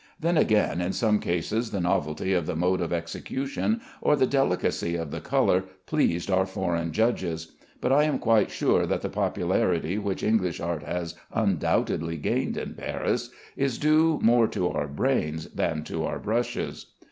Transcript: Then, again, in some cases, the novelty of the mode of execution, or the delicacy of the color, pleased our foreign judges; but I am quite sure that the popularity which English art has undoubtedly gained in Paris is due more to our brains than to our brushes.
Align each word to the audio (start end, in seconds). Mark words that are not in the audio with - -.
Then, 0.19 0.35
again, 0.35 0.81
in 0.81 0.93
some 0.93 1.19
cases, 1.19 1.69
the 1.69 1.79
novelty 1.79 2.33
of 2.33 2.47
the 2.47 2.55
mode 2.55 2.81
of 2.81 2.91
execution, 2.91 3.81
or 4.01 4.15
the 4.15 4.25
delicacy 4.25 4.95
of 4.95 5.11
the 5.11 5.21
color, 5.21 5.65
pleased 5.85 6.31
our 6.31 6.47
foreign 6.47 6.91
judges; 6.91 7.51
but 7.81 7.91
I 7.91 8.05
am 8.05 8.17
quite 8.17 8.49
sure 8.49 8.87
that 8.87 9.03
the 9.03 9.09
popularity 9.09 9.99
which 9.99 10.23
English 10.23 10.59
art 10.59 10.81
has 10.81 11.13
undoubtedly 11.31 12.17
gained 12.17 12.57
in 12.57 12.73
Paris 12.73 13.29
is 13.55 13.77
due 13.77 14.17
more 14.23 14.47
to 14.47 14.69
our 14.69 14.87
brains 14.87 15.45
than 15.51 15.83
to 15.83 16.03
our 16.03 16.17
brushes. 16.17 16.87